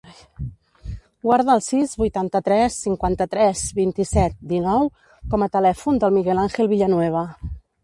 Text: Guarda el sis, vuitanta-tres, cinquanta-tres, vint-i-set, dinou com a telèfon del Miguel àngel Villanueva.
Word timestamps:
Guarda 1.25 1.53
el 1.57 1.61
sis, 1.65 1.93
vuitanta-tres, 2.03 2.77
cinquanta-tres, 2.87 3.63
vint-i-set, 3.81 4.41
dinou 4.55 4.91
com 5.35 5.47
a 5.47 5.51
telèfon 5.59 6.03
del 6.05 6.19
Miguel 6.19 6.45
àngel 6.49 6.75
Villanueva. 6.75 7.25